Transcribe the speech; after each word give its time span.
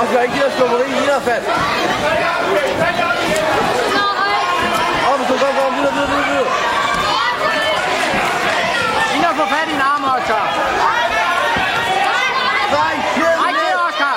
Oscar, 0.00 0.20
ikke 0.22 0.34
de 0.34 0.40
der 0.40 0.50
skubberi 0.56 0.88
i 1.02 1.06
dig 1.10 1.22
fat. 1.28 1.44
Op, 5.10 5.20
så 5.28 5.34
kom, 5.42 5.52
kom, 5.58 5.74
videre, 5.76 5.94
videre, 5.94 6.08
videre, 6.12 6.26
videre. 6.30 6.50
Ind 9.16 9.24
og 9.24 9.34
få 9.36 9.44
fat 9.54 9.68
i 9.68 9.74
en 9.74 9.80
arm, 9.80 10.04
Oscar. 10.04 10.44
Nej, 12.76 12.94
Oscar. 13.88 14.14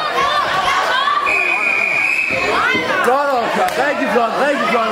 Flot, 3.04 3.30
Oscar. 3.40 3.68
Rigtig 3.88 4.08
flot, 4.14 4.34
rigtig 4.48 4.68
flot. 4.72 4.88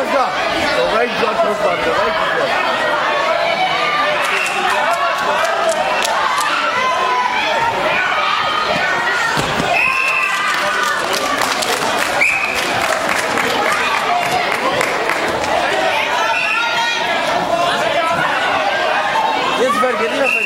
Oscar, 0.00 0.28
det 0.76 0.82
var 0.84 1.00
rigtig 1.00 1.16
flot, 1.18 1.36
Oscar. 1.50 1.99
Gracias. 20.02 20.39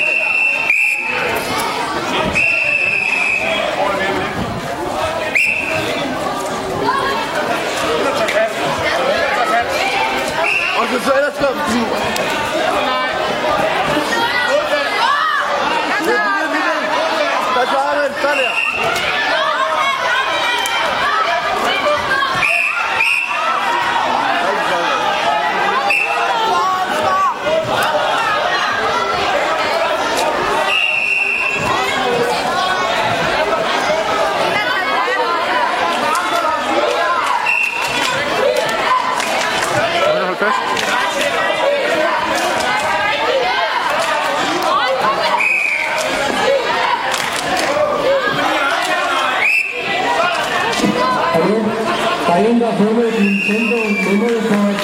Der 52.61 52.61
en, 52.61 52.61
der 52.61 52.71
har 52.71 52.77
fundet 52.85 53.09
et 53.09 53.21
Nintendo 53.21 53.77
memory 54.05 54.39
card, 54.49 54.77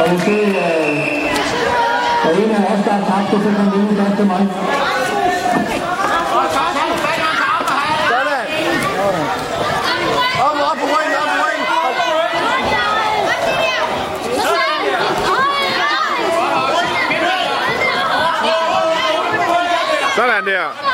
og 0.00 0.12
måske 0.12 0.32
øh, 0.32 0.58
er 2.24 2.30
en 2.42 2.50
af 2.50 2.72
os, 2.72 2.84
der 2.84 2.92
har 2.92 3.04
tabt 3.10 3.30
det, 3.30 3.38
så 3.44 3.50
kan 3.56 3.66
vi 3.72 3.76
lige 3.76 4.16
til 4.16 4.26
mig. 4.26 4.48
Sådan. 8.08 8.48
Op, 20.62 20.93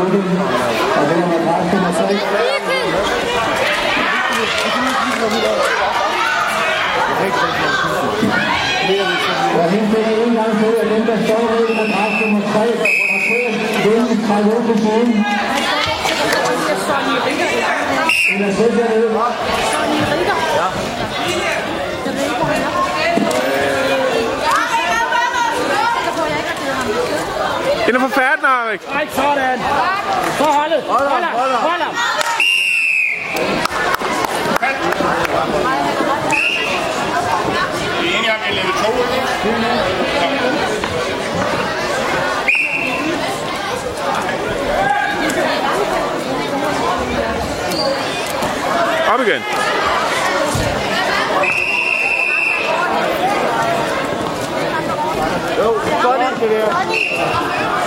Thier. 0.00 0.16
Og 0.98 1.02
det 1.08 1.16
er 1.22 1.26
madras 1.30 1.72
nummer 1.72 1.92
3. 1.92 2.04
Jeg 9.56 9.70
henstiller 9.70 10.24
en 10.26 10.34
gang 10.34 10.52
til, 10.60 10.72
at 10.82 10.86
dem, 10.90 11.02
der 11.06 11.16
står 11.26 11.40
ved 11.50 11.68
madras 11.76 12.14
nummer 12.20 12.40
3, 12.40 12.60
og 12.60 13.18
til 13.82 13.92
den 13.96 14.26
trækker 14.26 14.52
ud 14.56 14.76
siden. 14.78 15.10
Eller 18.34 18.50
sæt 18.54 18.72
jer 18.78 18.88
ned. 18.88 19.10
Ind 27.88 27.96
og 27.96 28.02
er 28.02 28.08
for 28.08 28.20
Arik. 28.70 28.88
Nej, 28.88 29.06
sådan. 29.10 29.58
Så 30.38 30.44
holdet. 30.44 30.82
Hold 30.82 31.06
op, 31.06 31.32
Hold 31.40 31.50
ham. 31.52 31.62
hold 31.70 31.82
ham. 31.82 31.94
Det 38.00 38.14
er 38.14 38.18
en 38.18 38.24
gang 38.24 38.40
med 38.46 38.54
level 38.54 38.72
2, 38.72 38.92
ikke? 38.92 40.30
Op 49.14 49.20
igen. 49.20 49.42
Jo, 55.58 55.72
godt 56.02 56.40
det 56.40 56.50
der. 56.50 57.79